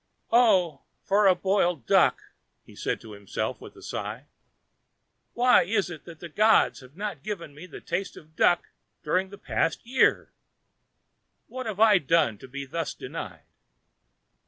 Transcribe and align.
"Oh, 0.31 0.81
for 1.03 1.27
a 1.27 1.35
boiled 1.35 1.85
duck!" 1.85 2.23
he 2.65 2.75
said 2.75 2.99
to 3.01 3.11
himself 3.11 3.61
with 3.61 3.75
a 3.75 3.83
sigh. 3.83 4.25
"Why 5.33 5.61
is 5.61 5.91
it 5.91 6.05
that 6.05 6.19
the 6.19 6.27
gods 6.27 6.79
have 6.79 6.95
not 6.97 7.21
given 7.21 7.53
me 7.53 7.65
a 7.65 7.79
taste 7.79 8.17
of 8.17 8.35
duck 8.35 8.69
during 9.03 9.29
the 9.29 9.37
past 9.37 9.85
year? 9.85 10.31
What 11.45 11.67
have 11.67 11.79
I 11.79 11.99
done 11.99 12.39
to 12.39 12.47
be 12.47 12.65
thus 12.65 12.95
denied?" 12.95 13.45